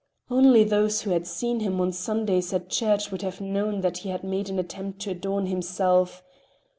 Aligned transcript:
Only 0.31 0.63
those 0.63 1.01
who 1.01 1.11
had 1.11 1.27
seen 1.27 1.59
him 1.59 1.79
on 1.79 1.91
Sundays 1.91 2.53
at 2.53 2.69
church 2.71 3.11
would 3.11 3.21
have 3.21 3.39
known 3.39 3.81
that 3.81 3.99
he 3.99 4.09
had 4.09 4.23
made 4.23 4.49
an 4.49 4.57
attempt 4.57 4.99
to 5.01 5.11
adorn 5.11 5.45
himself. 5.45 6.23